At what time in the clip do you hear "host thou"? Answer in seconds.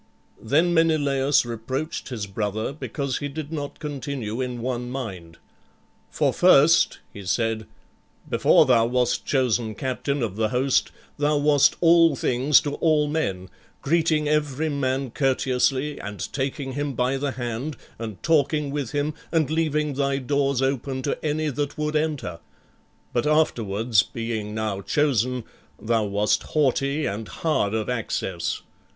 10.49-11.37